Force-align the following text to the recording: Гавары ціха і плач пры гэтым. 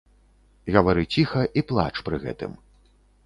Гавары 0.75 1.03
ціха 1.17 1.43
і 1.61 1.63
плач 1.71 1.91
пры 2.07 2.21
гэтым. 2.25 2.57